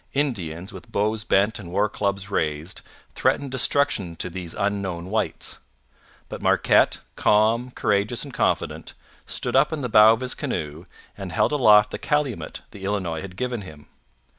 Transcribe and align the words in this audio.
Indians, 0.13 0.73
with 0.73 0.91
bows 0.91 1.23
bent 1.23 1.59
and 1.59 1.71
war 1.71 1.87
clubs 1.87 2.31
raised, 2.31 2.81
threatened 3.13 3.51
destruction 3.51 4.15
to 4.15 4.31
these 4.31 4.55
unknown 4.55 5.11
whites; 5.11 5.59
but 6.27 6.41
Marquette, 6.41 6.97
calm, 7.15 7.69
courageous, 7.69 8.23
and 8.23 8.33
confident, 8.33 8.95
stood 9.27 9.55
up 9.55 9.71
in 9.71 9.81
the 9.81 9.89
bow 9.89 10.11
of 10.11 10.21
his 10.21 10.33
canoe 10.33 10.85
and 11.15 11.31
held 11.31 11.51
aloft 11.51 11.91
the 11.91 11.99
calumet 11.99 12.61
the 12.71 12.83
Illinois 12.83 13.21
had 13.21 13.35
given 13.37 13.61
him. 13.61 13.85